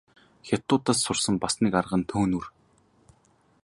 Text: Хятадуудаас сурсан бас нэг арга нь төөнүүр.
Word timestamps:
Хятадуудаас 0.47 0.99
сурсан 1.05 1.35
бас 1.43 1.53
нэг 1.63 1.73
арга 1.79 1.97
нь 1.99 2.07
төөнүүр. 2.09 2.45